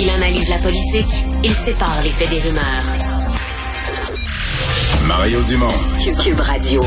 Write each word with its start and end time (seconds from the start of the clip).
Il 0.00 0.08
analyse 0.10 0.48
la 0.48 0.58
politique, 0.58 1.24
il 1.42 1.52
sépare 1.52 2.00
les 2.04 2.10
faits 2.10 2.30
des 2.30 2.38
rumeurs. 2.40 2.62
Mario 5.06 5.40
Dumont. 5.42 5.66
Cube 6.22 6.38
Radio. 6.38 6.80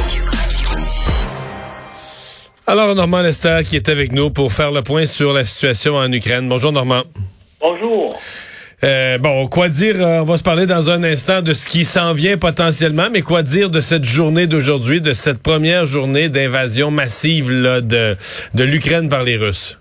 Alors, 2.65 2.95
Normand 2.95 3.21
Lester 3.21 3.59
qui 3.65 3.75
est 3.75 3.89
avec 3.89 4.13
nous 4.13 4.29
pour 4.29 4.53
faire 4.53 4.71
le 4.71 4.81
point 4.81 5.05
sur 5.05 5.33
la 5.33 5.43
situation 5.43 5.95
en 5.95 6.09
Ukraine. 6.09 6.47
Bonjour, 6.47 6.71
Normand. 6.71 7.03
Bonjour. 7.59 8.17
Euh, 8.83 9.17
bon, 9.17 9.45
quoi 9.47 9.67
dire, 9.67 9.95
euh, 9.99 10.21
on 10.21 10.23
va 10.23 10.37
se 10.37 10.43
parler 10.43 10.65
dans 10.65 10.89
un 10.89 11.03
instant 11.03 11.41
de 11.41 11.51
ce 11.51 11.67
qui 11.67 11.83
s'en 11.83 12.13
vient 12.13 12.37
potentiellement, 12.37 13.09
mais 13.11 13.21
quoi 13.21 13.43
dire 13.43 13.69
de 13.69 13.81
cette 13.81 14.05
journée 14.05 14.47
d'aujourd'hui, 14.47 15.01
de 15.01 15.13
cette 15.13 15.43
première 15.43 15.85
journée 15.85 16.29
d'invasion 16.29 16.91
massive 16.91 17.51
là, 17.51 17.81
de, 17.81 18.15
de 18.55 18.63
l'Ukraine 18.63 19.09
par 19.09 19.23
les 19.23 19.35
Russes? 19.35 19.80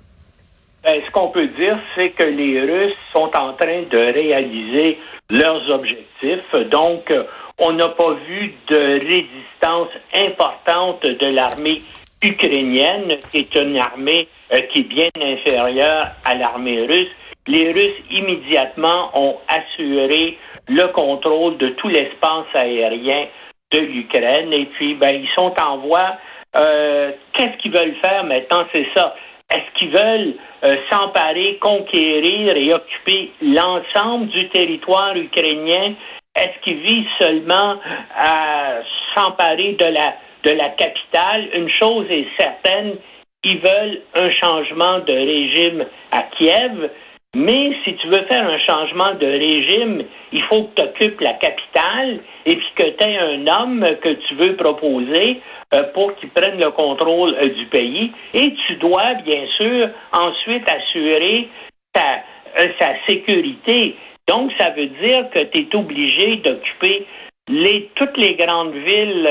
Ben, 0.83 1.03
ce 1.07 1.11
qu'on 1.11 1.29
peut 1.29 1.47
dire, 1.47 1.79
c'est 1.95 2.11
que 2.11 2.25
les 2.25 2.61
Russes 2.61 2.97
sont 3.13 3.31
en 3.37 3.53
train 3.53 3.83
de 3.91 3.99
réaliser 3.99 4.99
leurs 5.29 5.69
objectifs. 5.71 6.55
Donc, 6.71 7.13
on 7.59 7.73
n'a 7.73 7.89
pas 7.89 8.15
vu 8.27 8.55
de 8.69 9.01
résistance 9.01 9.89
importante 10.15 11.03
de 11.03 11.27
l'armée 11.27 11.83
ukrainienne, 12.23 13.19
qui 13.31 13.39
est 13.39 13.55
une 13.55 13.79
armée 13.79 14.29
euh, 14.55 14.61
qui 14.73 14.81
est 14.81 14.89
bien 14.89 15.09
inférieure 15.21 16.09
à 16.25 16.35
l'armée 16.35 16.87
russe 16.87 17.09
les 17.47 17.71
Russes 17.71 18.05
immédiatement 18.11 19.11
ont 19.15 19.37
assuré 19.49 20.39
le 20.69 20.87
contrôle 20.93 21.57
de 21.59 21.71
tout 21.71 21.89
l'espace 21.89 22.47
aérien 22.55 23.27
de 23.73 23.79
l'Ukraine. 23.79 24.53
Et 24.53 24.67
puis, 24.67 24.95
ben, 24.95 25.11
ils 25.11 25.29
sont 25.37 25.53
en 25.61 25.79
voie. 25.79 26.17
Euh, 26.57 27.13
qu'est-ce 27.33 27.57
qu'ils 27.59 27.73
veulent 27.73 27.97
faire 28.03 28.25
maintenant? 28.25 28.65
C'est 28.73 28.87
ça. 28.95 29.15
Est-ce 29.51 29.79
qu'ils 29.79 29.91
veulent 29.91 30.35
euh, 30.65 30.75
s'emparer, 30.91 31.59
conquérir 31.61 32.57
et 32.57 32.73
occuper 32.73 33.33
l'ensemble 33.43 34.29
du 34.29 34.49
territoire 34.51 35.17
ukrainien? 35.17 35.95
Est-ce 36.37 36.63
qu'ils 36.63 36.81
visent 36.81 37.17
seulement 37.19 37.81
à 38.17 38.79
s'emparer 39.15 39.73
de 39.73 39.87
la, 39.87 40.15
de 40.45 40.51
la 40.53 40.69
capitale? 40.71 41.49
Une 41.55 41.69
chose 41.69 42.07
est 42.11 42.27
certaine, 42.39 42.95
ils 43.43 43.59
veulent 43.59 44.03
un 44.15 44.31
changement 44.33 45.01
de 45.01 45.13
régime 45.13 45.87
à 46.13 46.23
Kiev. 46.37 46.91
Mais 47.37 47.73
si 47.85 47.95
tu 47.95 48.09
veux 48.09 48.25
faire 48.25 48.45
un 48.45 48.59
changement 48.59 49.15
de 49.15 49.27
régime, 49.27 50.03
il 50.33 50.43
faut 50.45 50.65
que 50.65 50.75
tu 50.75 50.83
occupes 50.83 51.21
la 51.21 51.35
capitale 51.35 52.19
et 52.45 52.57
puis 52.57 52.67
que 52.75 52.83
tu 52.83 53.05
aies 53.05 53.19
un 53.19 53.47
homme 53.47 53.87
que 54.03 54.09
tu 54.09 54.35
veux 54.35 54.57
proposer 54.57 55.41
euh, 55.73 55.85
pour 55.95 56.17
qu'il 56.17 56.31
prenne 56.31 56.59
le 56.59 56.73
contrôle 56.73 57.37
euh, 57.37 57.55
du 57.55 57.67
pays. 57.67 58.11
Et 58.35 58.53
tu 58.67 58.75
dois, 58.77 59.15
bien 59.25 59.47
sûr, 59.57 59.91
ensuite 60.13 60.69
assurer 60.69 61.49
euh, 61.97 62.67
sa 62.81 62.95
sécurité. 63.07 63.95
Donc, 64.27 64.51
ça 64.59 64.71
veut 64.71 64.89
dire 64.89 65.31
que 65.31 65.45
tu 65.45 65.61
es 65.61 65.77
obligé 65.77 66.37
d'occuper 66.39 67.07
les, 67.47 67.91
toutes 67.95 68.17
les 68.17 68.35
grandes 68.35 68.75
villes 68.75 69.29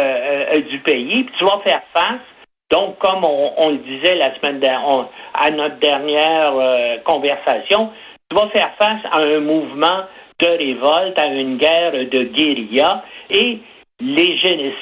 du 0.69 0.79
pays, 0.79 1.23
puis 1.23 1.33
tu 1.37 1.45
vas 1.45 1.61
faire 1.65 1.81
face 1.93 2.19
donc, 2.71 2.99
comme 2.99 3.23
on, 3.23 3.69
le 3.69 3.77
disait 3.77 4.15
la 4.15 4.35
semaine 4.35 4.59
dernière, 4.59 5.07
à 5.33 5.49
notre 5.49 5.77
dernière 5.79 6.53
euh, 6.55 6.97
conversation, 7.03 7.91
tu 8.29 8.35
vas 8.35 8.47
faire 8.49 8.71
face 8.77 9.01
à 9.11 9.23
un 9.23 9.39
mouvement 9.39 10.03
de 10.39 10.47
révolte, 10.47 11.17
à 11.17 11.27
une 11.27 11.57
guerre 11.57 11.93
de 11.93 12.23
guérilla, 12.23 13.03
et 13.31 13.59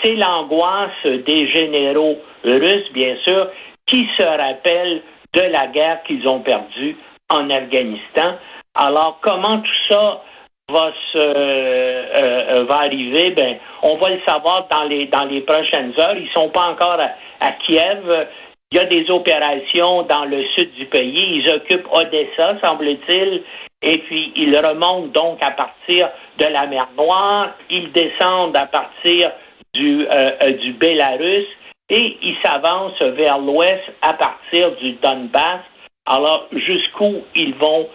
c'est 0.03 0.15
l'angoisse 0.15 1.05
des 1.05 1.51
généraux 1.51 2.17
russes, 2.43 2.91
bien 2.93 3.15
sûr, 3.25 3.49
qui 3.87 4.07
se 4.17 4.23
rappellent 4.23 5.01
de 5.33 5.41
la 5.41 5.67
guerre 5.67 6.03
qu'ils 6.03 6.27
ont 6.27 6.41
perdue 6.41 6.97
en 7.29 7.49
Afghanistan. 7.49 8.35
Alors, 8.75 9.19
comment 9.21 9.59
tout 9.59 9.71
ça 9.89 10.21
va 10.69 10.91
se 11.13 11.17
euh, 11.17 12.05
euh, 12.15 12.65
va 12.65 12.79
arriver, 12.79 13.31
ben 13.31 13.57
on 13.83 13.95
va 13.95 14.09
le 14.09 14.19
savoir 14.27 14.67
dans 14.69 14.83
les 14.83 15.05
dans 15.05 15.23
les 15.23 15.39
prochaines 15.39 15.93
heures. 15.97 16.17
Ils 16.17 16.29
sont 16.35 16.49
pas 16.49 16.65
encore 16.71 16.99
à, 17.39 17.51
Kiev. 17.65 18.27
Il 18.71 18.77
y 18.77 18.81
a 18.81 18.83
des 18.83 19.09
opérations 19.09 20.03
dans 20.03 20.25
le 20.25 20.43
sud 20.57 20.73
du 20.73 20.85
pays. 20.87 21.41
Ils 21.41 21.49
occupent 21.49 21.87
Odessa, 21.89 22.59
semble-t-il, 22.61 23.43
et 23.81 23.97
puis 23.99 24.33
ils 24.35 24.57
remontent 24.57 25.07
donc 25.13 25.41
à 25.41 25.51
partir 25.51 26.09
de 26.37 26.45
la 26.47 26.65
mer 26.65 26.89
Noire. 26.97 27.51
Ils 27.69 27.89
descendent 27.93 28.57
à 28.57 28.65
partir 28.65 29.31
du 29.73 30.05
euh, 30.05 30.51
du 30.51 30.73
Bélarus 30.73 31.47
et 31.89 32.17
ils 32.21 32.35
s'avancent 32.43 33.01
vers 33.01 33.37
l'ouest 33.37 33.83
à 34.01 34.15
partir 34.15 34.75
du 34.75 34.93
Donbass. 34.95 35.61
Alors 36.05 36.47
jusqu'où 36.51 37.23
ils 37.35 37.55
vont 37.55 37.87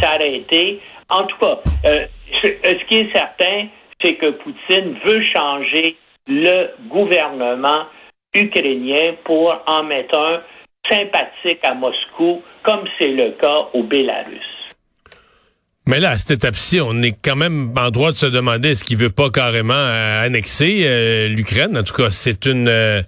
s'arrêter? 0.00 0.80
En 1.10 1.24
tout 1.24 1.36
cas, 1.38 1.60
ce 1.84 2.84
qui 2.86 2.96
est 2.96 3.12
certain, 3.12 3.68
c'est 4.02 4.14
que 4.14 4.30
Poutine 4.30 4.98
veut 5.04 5.22
changer 5.34 5.96
le 6.26 6.70
gouvernement 6.88 7.86
ukrainien 8.34 9.14
pour 9.24 9.62
en 9.66 9.82
mettre 9.84 10.18
un 10.18 10.40
sympathique 10.88 11.60
à 11.62 11.74
Moscou, 11.74 12.42
comme 12.62 12.84
c'est 12.98 13.12
le 13.12 13.32
cas 13.32 13.68
au 13.72 13.82
Bélarus. 13.82 14.64
Mais 15.86 16.00
là, 16.00 16.12
à 16.12 16.18
cette 16.18 16.30
étape-ci, 16.30 16.80
on 16.80 17.02
est 17.02 17.12
quand 17.12 17.36
même 17.36 17.74
en 17.76 17.90
droit 17.90 18.10
de 18.10 18.16
se 18.16 18.24
demander 18.24 18.70
est-ce 18.70 18.84
qu'il 18.84 18.96
veut 18.96 19.10
pas 19.10 19.28
carrément 19.28 19.74
euh, 19.74 20.24
annexer 20.24 20.82
euh, 20.84 21.28
l'Ukraine. 21.28 21.76
En 21.76 21.82
tout 21.82 21.92
cas, 21.92 22.10
c'est 22.10 22.46
une 22.46 22.68
euh, 22.68 23.02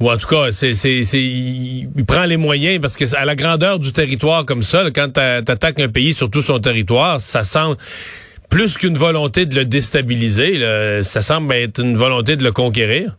ou 0.00 0.10
en 0.10 0.16
tout 0.16 0.28
cas, 0.28 0.52
c'est 0.52 0.74
c'est 0.74 1.02
il 1.12 2.04
prend 2.06 2.24
les 2.24 2.36
moyens 2.36 2.80
parce 2.80 2.96
que 2.96 3.14
à 3.16 3.24
la 3.24 3.34
grandeur 3.34 3.78
du 3.78 3.92
territoire 3.92 4.44
comme 4.44 4.62
ça, 4.62 4.84
quand 4.94 5.12
tu 5.14 5.20
attaques 5.20 5.80
un 5.80 5.88
pays 5.88 6.14
sur 6.14 6.30
tout 6.30 6.42
son 6.42 6.60
territoire, 6.60 7.20
ça 7.20 7.44
sent 7.44 7.74
plus 8.48 8.78
qu'une 8.78 8.96
volonté 8.96 9.44
de 9.44 9.54
le 9.54 9.64
déstabiliser, 9.64 11.02
ça 11.02 11.22
semble 11.22 11.52
être 11.54 11.80
une 11.80 11.96
volonté 11.96 12.36
de 12.36 12.44
le 12.44 12.52
conquérir. 12.52 13.16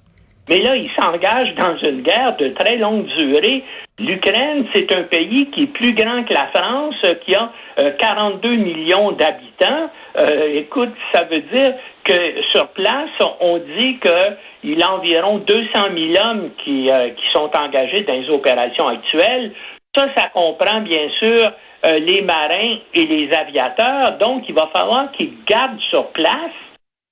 Mais 0.50 0.62
là, 0.62 0.76
il 0.76 0.90
s'engage 1.00 1.54
dans 1.56 1.78
une 1.78 2.02
guerre 2.02 2.36
de 2.38 2.50
très 2.50 2.78
longue 2.78 3.06
durée. 3.06 3.64
L'Ukraine, 4.00 4.66
c'est 4.74 4.92
un 4.94 5.04
pays 5.04 5.48
qui 5.52 5.64
est 5.64 5.68
plus 5.68 5.94
grand 5.94 6.24
que 6.24 6.34
la 6.34 6.48
France, 6.48 6.96
qui 7.26 7.36
a 7.36 7.52
42 8.00 8.50
euh, 8.50 8.56
millions 8.56 9.12
d'habitants. 9.12 9.92
Euh, 10.18 10.56
écoute, 10.56 10.94
ça 11.14 11.24
veut 11.24 11.42
dire 11.42 11.76
que 12.04 12.42
sur 12.52 12.70
place, 12.70 13.10
on 13.40 13.58
dit 13.58 14.00
qu'il 14.00 14.80
y 14.80 14.82
a 14.82 14.92
environ 14.92 15.38
200 15.38 15.64
000 15.74 16.26
hommes 16.26 16.50
qui, 16.64 16.90
euh, 16.90 17.10
qui 17.10 17.32
sont 17.32 17.52
engagés 17.56 18.02
dans 18.02 18.14
les 18.14 18.30
opérations 18.30 18.88
actuelles. 18.88 19.52
Ça, 19.96 20.08
ça 20.16 20.30
comprend 20.34 20.82
bien 20.82 21.10
sûr 21.20 21.52
euh, 21.86 22.00
les 22.00 22.22
marins 22.22 22.78
et 22.94 23.06
les 23.06 23.32
aviateurs. 23.34 24.18
Donc, 24.18 24.46
il 24.50 24.56
va 24.56 24.70
falloir 24.74 25.12
qu'ils 25.12 25.44
gardent 25.46 25.80
sur 25.90 26.08
place 26.08 26.52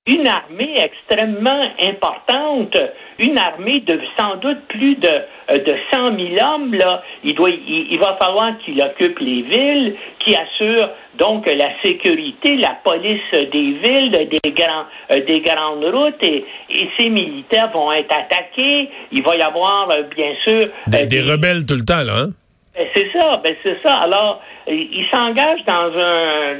une 0.08 0.26
armée 0.26 0.74
extrêmement 0.76 1.68
importante, 1.82 2.76
une 3.18 3.38
armée 3.38 3.80
de 3.80 4.00
sans 4.18 4.36
doute 4.36 4.60
plus 4.68 4.96
de, 4.96 5.08
euh, 5.50 5.58
de 5.58 5.74
100 5.92 6.16
000 6.16 6.28
hommes. 6.42 6.74
Là. 6.74 7.02
Il, 7.22 7.34
doit, 7.34 7.50
il, 7.50 7.98
va 7.98 8.16
falloir 8.20 8.56
qu'il 8.64 8.82
occupe 8.82 9.18
les 9.18 9.42
villes, 9.42 9.96
qu'il 10.20 10.34
assure 10.34 10.88
donc 11.18 11.46
la 11.46 11.70
sécurité, 11.82 12.56
la 12.56 12.78
police 12.82 13.20
des 13.32 13.72
villes, 13.84 14.28
des, 14.42 14.50
grands, 14.52 14.86
euh, 15.12 15.24
des 15.26 15.40
grandes 15.40 15.84
routes, 15.84 16.22
et, 16.22 16.44
et, 16.70 16.88
ces 16.98 17.10
militaires 17.10 17.70
vont 17.72 17.92
être 17.92 18.14
attaqués. 18.14 18.88
Il 19.12 19.22
va 19.22 19.36
y 19.36 19.42
avoir, 19.42 19.88
bien 20.16 20.32
sûr... 20.44 20.68
Des, 20.86 21.06
des 21.06 21.20
rebelles 21.20 21.66
tout 21.66 21.74
le 21.74 21.84
temps, 21.84 22.02
là, 22.04 22.24
hein? 22.24 22.30
Ben, 22.78 22.86
c'est 22.94 23.10
ça, 23.12 23.40
ben 23.42 23.56
c'est 23.64 23.76
ça. 23.84 23.96
Alors, 23.96 24.40
il 24.70 25.06
s'engage 25.12 25.64
dans 25.64 25.90
un, 25.98 26.54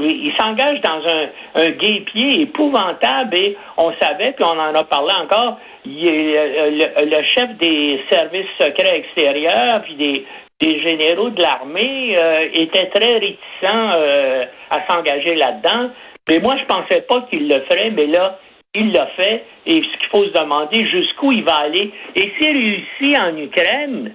il 0.00 0.32
s'engage 0.38 0.80
dans 0.80 1.00
un, 1.06 1.28
un 1.54 1.70
guépier 1.70 2.42
épouvantable 2.42 3.36
et 3.36 3.56
on 3.76 3.92
savait, 4.00 4.32
puis 4.32 4.44
on 4.44 4.58
en 4.58 4.74
a 4.74 4.84
parlé 4.84 5.12
encore, 5.22 5.58
il, 5.84 5.94
le, 5.94 7.22
chef 7.34 7.56
des 7.58 8.00
services 8.10 8.50
secrets 8.58 8.98
extérieurs, 8.98 9.82
puis 9.82 9.94
des, 9.94 10.24
généraux 10.60 11.30
de 11.30 11.42
l'armée 11.42 12.16
euh, 12.16 12.48
était 12.54 12.86
très 12.90 13.14
réticent 13.14 13.64
euh, 13.64 14.44
à 14.70 14.86
s'engager 14.86 15.34
là-dedans. 15.34 15.90
Mais 16.28 16.38
moi, 16.38 16.56
je 16.56 16.64
pensais 16.66 17.00
pas 17.02 17.22
qu'il 17.22 17.48
le 17.48 17.62
ferait, 17.62 17.90
mais 17.90 18.06
là, 18.06 18.38
il 18.72 18.92
l'a 18.92 19.06
fait. 19.16 19.44
Et 19.66 19.82
ce 19.82 19.98
qu'il 19.98 20.08
faut 20.12 20.24
se 20.24 20.40
demander, 20.40 20.86
jusqu'où 20.86 21.32
il 21.32 21.42
va 21.42 21.56
aller. 21.56 21.90
Et 22.14 22.32
s'il 22.38 22.56
réussit 22.56 23.20
en 23.20 23.36
Ukraine, 23.36 24.14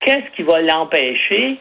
qu'est-ce 0.00 0.36
qui 0.36 0.42
va 0.42 0.60
l'empêcher 0.60 1.58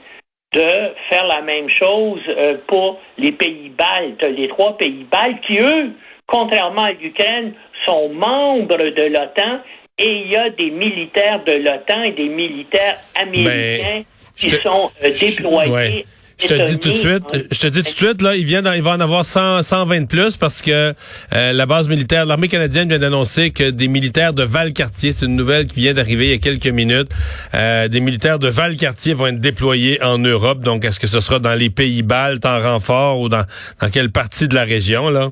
de 0.53 0.94
faire 1.09 1.25
la 1.25 1.41
même 1.41 1.69
chose 1.69 2.21
euh, 2.29 2.57
pour 2.67 3.00
les 3.17 3.31
pays 3.31 3.71
baltes, 3.75 4.21
les 4.21 4.47
trois 4.47 4.77
pays 4.77 5.05
baltes 5.11 5.41
qui, 5.45 5.57
eux, 5.57 5.91
contrairement 6.27 6.83
à 6.83 6.91
l'Ukraine, 6.91 7.53
sont 7.85 8.09
membres 8.09 8.77
de 8.77 9.03
l'OTAN 9.03 9.59
et 9.97 10.21
il 10.25 10.31
y 10.31 10.35
a 10.35 10.50
des 10.50 10.71
militaires 10.71 11.44
de 11.44 11.53
l'OTAN 11.53 12.03
et 12.03 12.11
des 12.11 12.29
militaires 12.29 13.00
américains 13.15 14.03
qui 14.35 14.50
sont 14.50 14.91
euh, 15.03 15.09
déployés 15.09 16.05
Je 16.05 16.23
te 16.47 16.68
dis 16.68 16.80
tout 16.80 16.89
de 16.89 16.95
suite, 16.95 17.24
je 17.51 17.59
te 17.59 17.68
dis 17.68 17.83
tout 17.83 17.91
de 17.91 17.95
suite, 17.95 18.21
là, 18.21 18.35
il 18.35 18.45
vient, 18.45 18.62
il 18.74 18.81
va 18.81 18.91
en 18.91 19.00
avoir 19.00 19.24
100, 19.25 19.62
120 19.62 20.01
de 20.01 20.06
plus 20.07 20.38
parce 20.38 20.62
que 20.62 20.94
euh, 21.33 21.53
la 21.53 21.65
base 21.65 21.89
militaire, 21.89 22.25
l'armée 22.25 22.47
canadienne 22.47 22.89
vient 22.89 22.97
d'annoncer 22.97 23.51
que 23.51 23.69
des 23.69 23.88
militaires 23.88 24.33
de 24.33 24.44
Valcartier, 24.44 25.12
c'est 25.12 25.25
une 25.25 25.35
nouvelle 25.35 25.65
qui 25.65 25.80
vient 25.80 25.94
d'arriver 25.94 26.25
il 26.25 26.31
y 26.31 26.35
a 26.35 26.38
quelques 26.38 26.68
minutes, 26.68 27.12
euh, 27.53 27.88
des 27.88 28.00
militaires 28.00 28.39
de 28.39 28.47
Valcartier 28.47 29.13
vont 29.13 29.27
être 29.27 29.39
déployés 29.39 30.01
en 30.03 30.18
Europe. 30.18 30.62
Donc, 30.62 30.85
est-ce 30.85 31.00
que 31.00 31.07
ce 31.07 31.21
sera 31.21 31.39
dans 31.39 31.56
les 31.56 31.69
pays 31.69 32.01
baltes 32.01 32.45
en 32.45 32.59
renfort 32.59 33.19
ou 33.19 33.29
dans, 33.29 33.44
dans 33.81 33.89
quelle 33.89 34.12
partie 34.12 34.47
de 34.47 34.56
la 34.56 34.63
région, 34.63 35.09
là? 35.09 35.29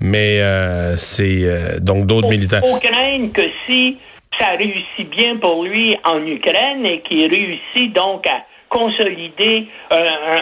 Mais 0.00 0.40
euh, 0.40 0.96
c'est 0.96 1.80
donc 1.80 2.06
d'autres 2.06 2.28
militaires. 2.28 2.62
Il 2.64 2.70
faut 2.70 2.78
craindre 2.78 3.32
que 3.32 3.42
si 3.66 3.96
ça 4.38 4.50
réussit 4.58 5.08
bien 5.10 5.36
pour 5.36 5.64
lui 5.64 5.96
en 6.04 6.24
Ukraine 6.26 6.84
et 6.84 7.02
qu'il 7.02 7.26
réussit 7.28 7.92
donc 7.94 8.26
à 8.26 8.44
consolider 8.74 9.68
euh, 9.92 9.96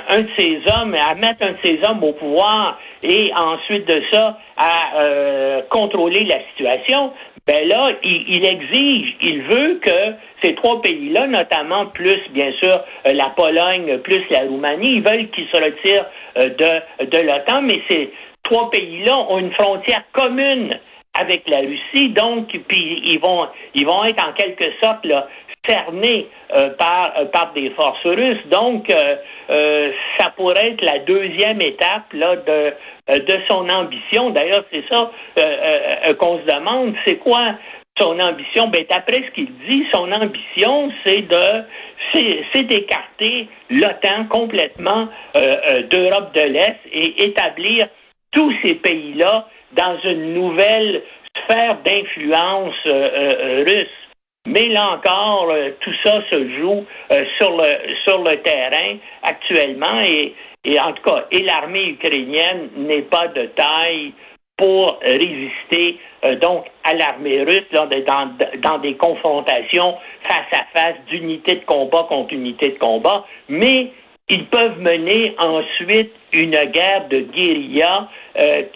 un, 0.08 0.22
de 0.22 0.28
ces 0.38 0.58
hommes, 0.72 0.94
à 0.94 1.14
mettre 1.14 1.42
un 1.42 1.52
de 1.52 1.58
ces 1.62 1.78
hommes 1.86 2.02
au 2.02 2.12
pouvoir 2.12 2.80
et 3.02 3.30
ensuite 3.36 3.86
de 3.86 4.02
ça 4.10 4.38
à 4.56 4.96
euh, 4.96 5.60
contrôler 5.68 6.24
la 6.24 6.38
situation, 6.50 7.12
ben 7.46 7.68
là, 7.68 7.90
il, 8.04 8.44
exige, 8.44 9.16
il 9.20 9.42
veut 9.42 9.80
que 9.82 10.14
ces 10.42 10.54
trois 10.54 10.80
pays-là, 10.80 11.26
notamment 11.26 11.86
plus, 11.86 12.20
bien 12.30 12.52
sûr, 12.52 12.80
euh, 13.06 13.12
la 13.12 13.30
Pologne, 13.36 13.98
plus 13.98 14.22
la 14.30 14.40
Roumanie, 14.40 14.94
ils 14.94 15.02
veulent 15.02 15.28
qu'ils 15.30 15.48
se 15.48 15.56
retirent 15.56 16.06
de, 16.36 17.04
de 17.04 17.18
l'OTAN, 17.18 17.62
mais 17.62 17.82
ces 17.90 18.12
trois 18.44 18.70
pays-là 18.70 19.26
ont 19.28 19.38
une 19.38 19.52
frontière 19.52 20.04
commune 20.12 20.70
avec 21.14 21.46
la 21.48 21.60
Russie, 21.60 22.08
donc 22.10 22.48
puis 22.68 23.02
ils 23.04 23.20
vont 23.20 23.46
ils 23.74 23.86
vont 23.86 24.04
être 24.04 24.26
en 24.26 24.32
quelque 24.32 24.64
sorte 24.82 25.04
là, 25.04 25.28
cernés 25.66 26.26
euh, 26.52 26.70
par 26.70 27.12
euh, 27.18 27.26
par 27.26 27.52
des 27.52 27.70
forces 27.70 28.04
russes. 28.04 28.46
Donc 28.46 28.90
euh, 28.90 29.92
ça 30.18 30.30
pourrait 30.30 30.70
être 30.70 30.82
la 30.82 30.98
deuxième 31.00 31.60
étape 31.60 32.12
là 32.12 32.36
de 32.36 32.74
de 33.18 33.38
son 33.48 33.68
ambition. 33.68 34.30
D'ailleurs, 34.30 34.64
c'est 34.72 34.84
ça 34.88 35.10
qu'on 36.18 36.38
se 36.38 36.44
demande, 36.44 36.94
c'est 37.04 37.16
quoi 37.16 37.56
son 37.98 38.18
ambition? 38.20 38.68
Ben, 38.68 38.84
d'après 38.88 39.22
ce 39.26 39.30
qu'il 39.32 39.52
dit, 39.66 39.84
son 39.92 40.10
ambition, 40.12 40.90
c'est 41.04 41.22
de 41.22 41.64
c'est 42.14 42.62
d'écarter 42.62 43.48
l'OTAN 43.70 44.26
complètement 44.30 45.08
d'Europe 45.90 46.32
de 46.34 46.40
l'Est 46.40 46.78
et 46.90 47.24
établir 47.24 47.88
tous 48.30 48.52
ces 48.64 48.74
pays-là 48.74 49.48
dans 49.72 49.98
une 50.04 50.34
nouvelle 50.34 51.02
sphère 51.44 51.78
d'influence 51.84 52.74
euh, 52.86 53.06
euh, 53.12 53.64
russe. 53.66 53.88
Mais 54.46 54.66
là 54.68 54.92
encore, 54.94 55.50
euh, 55.50 55.70
tout 55.80 55.94
ça 56.02 56.20
se 56.30 56.48
joue 56.58 56.84
sur 57.38 57.52
le 58.22 58.36
terrain 58.42 58.96
actuellement 59.22 59.98
et, 60.04 60.34
en 60.80 60.92
tout 60.92 61.02
cas, 61.02 61.26
et 61.30 61.42
l'armée 61.42 61.90
ukrainienne 61.90 62.70
n'est 62.76 63.02
pas 63.02 63.28
de 63.28 63.46
taille 63.46 64.12
pour 64.56 64.98
résister 65.00 65.98
donc 66.40 66.66
à 66.84 66.94
l'armée 66.94 67.42
russe 67.42 67.66
dans, 67.72 67.88
dans, 68.62 68.78
des 68.78 68.94
confrontations 68.94 69.96
face 70.22 70.60
à 70.60 70.78
face 70.78 70.96
d'unité 71.08 71.56
de 71.56 71.64
combat 71.64 72.06
contre 72.08 72.32
unité 72.32 72.70
de 72.70 72.78
combat, 72.78 73.24
mais 73.48 73.90
ils 74.28 74.46
peuvent 74.46 74.78
mener 74.78 75.34
ensuite 75.38 76.12
une 76.32 76.64
guerre 76.66 77.08
de 77.08 77.20
guérilla 77.20 78.08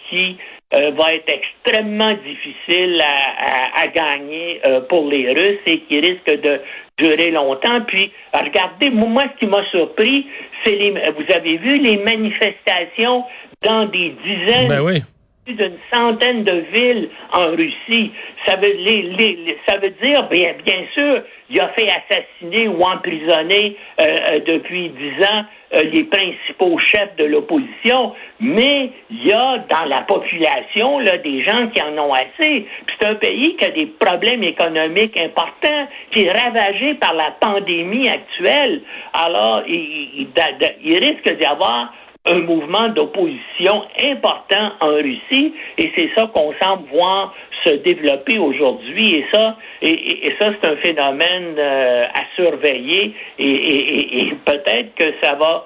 qui 0.09 0.37
euh, 0.73 0.91
va 0.91 1.13
être 1.13 1.29
extrêmement 1.29 2.11
difficile 2.11 3.01
à, 3.01 3.87
gagner 3.87 4.59
euh, 4.65 4.81
pour 4.81 5.07
les 5.07 5.31
Russes 5.31 5.61
et 5.65 5.79
qui 5.81 5.99
risque 5.99 6.41
de 6.41 6.59
durer 6.97 7.31
longtemps. 7.31 7.81
Puis, 7.87 8.11
regardez, 8.33 8.89
moi, 8.89 9.23
ce 9.33 9.39
qui 9.39 9.45
m'a 9.45 9.63
surpris, 9.69 10.27
c'est 10.63 10.75
les, 10.75 10.91
vous 10.91 11.33
avez 11.33 11.57
vu 11.57 11.77
les 11.77 11.97
manifestations 11.97 13.23
dans 13.63 13.85
des 13.85 14.13
dizaines 14.23 14.67
ben 14.67 14.81
oui 14.81 15.01
d'une 15.53 15.77
centaine 15.93 16.43
de 16.43 16.63
villes 16.73 17.09
en 17.33 17.47
Russie. 17.55 18.11
Ça 18.45 18.55
veut, 18.55 18.75
ça 19.67 19.77
veut 19.77 19.93
dire, 20.01 20.23
bien, 20.29 20.53
bien 20.63 20.83
sûr, 20.93 21.21
il 21.49 21.59
a 21.59 21.69
fait 21.69 21.87
assassiner 21.89 22.67
ou 22.67 22.81
emprisonner 22.81 23.77
euh, 23.99 24.03
euh, 24.03 24.39
depuis 24.45 24.89
dix 24.89 25.25
ans 25.25 25.45
euh, 25.73 25.83
les 25.83 26.03
principaux 26.03 26.77
chefs 26.79 27.15
de 27.17 27.25
l'opposition, 27.25 28.13
mais 28.39 28.91
il 29.09 29.27
y 29.27 29.33
a 29.33 29.59
dans 29.69 29.85
la 29.85 30.01
population 30.01 30.99
là, 30.99 31.17
des 31.17 31.43
gens 31.43 31.67
qui 31.67 31.81
en 31.81 31.97
ont 31.97 32.13
assez. 32.13 32.65
C'est 32.99 33.07
un 33.07 33.15
pays 33.15 33.55
qui 33.55 33.65
a 33.65 33.69
des 33.69 33.85
problèmes 33.85 34.43
économiques 34.43 35.17
importants, 35.19 35.87
qui 36.11 36.23
est 36.23 36.31
ravagé 36.31 36.95
par 36.95 37.13
la 37.13 37.31
pandémie 37.39 38.09
actuelle. 38.09 38.81
Alors, 39.13 39.63
il, 39.67 40.27
il 40.83 40.97
risque 40.99 41.37
d'y 41.37 41.45
avoir 41.45 41.93
un 42.27 42.41
mouvement 42.41 42.89
d'opposition 42.89 43.83
important 44.03 44.71
en 44.81 44.95
Russie 44.95 45.53
et 45.77 45.91
c'est 45.95 46.09
ça 46.15 46.29
qu'on 46.33 46.53
semble 46.61 46.87
voir 46.89 47.33
se 47.63 47.69
développer 47.69 48.37
aujourd'hui 48.37 49.15
et 49.15 49.25
ça 49.33 49.55
et, 49.81 50.33
ça 50.39 50.51
c'est 50.51 50.67
un 50.67 50.77
phénomène 50.77 51.55
euh, 51.57 52.05
à 52.05 52.35
surveiller 52.35 53.13
et, 53.39 54.33
peut-être 54.45 54.95
que 54.95 55.13
ça 55.21 55.35
va 55.35 55.65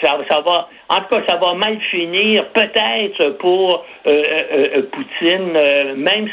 ça, 0.00 0.40
va, 0.40 0.70
en 0.88 1.00
tout 1.00 1.16
cas, 1.16 1.22
ça 1.28 1.36
va 1.36 1.52
mal 1.52 1.78
finir, 1.90 2.48
peut-être 2.54 3.36
pour 3.38 3.84
euh, 4.06 4.22
euh, 4.52 4.82
Poutine, 4.90 5.52
même 5.96 6.30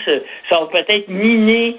ça 0.49 0.59
va 0.61 0.67
peut-être 0.67 1.09
miner 1.09 1.75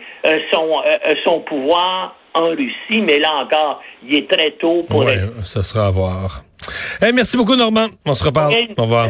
son, 0.53 0.83
son 1.25 1.41
pouvoir 1.41 2.17
en 2.35 2.51
Russie, 2.51 3.01
mais 3.01 3.19
là 3.19 3.31
encore, 3.45 3.83
il 4.07 4.17
est 4.17 4.31
très 4.31 4.51
tôt 4.53 4.83
pour. 4.89 5.05
Ouais, 5.05 5.21
ça 5.43 5.63
sera 5.63 5.87
à 5.87 5.91
voir. 5.91 6.43
Eh, 7.03 7.13
merci 7.13 7.37
beaucoup, 7.37 7.57
Normand. 7.57 7.89
On 8.05 8.15
se 8.15 8.25
reparle. 8.25 8.55
Au 8.77 8.83
revoir. 8.83 9.09